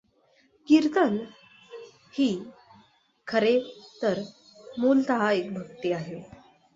[0.67, 1.27] कीर्तन
[2.17, 2.29] ही
[3.27, 4.23] खरेतर
[4.79, 6.21] मूलतः एक भक्ती आहे.